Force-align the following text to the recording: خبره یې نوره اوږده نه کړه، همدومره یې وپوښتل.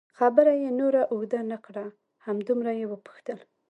خبره 0.17 0.53
یې 0.61 0.69
نوره 0.79 1.01
اوږده 1.13 1.39
نه 1.51 1.57
کړه، 1.65 1.85
همدومره 2.25 2.71
یې 2.79 2.85
وپوښتل. 2.87 3.39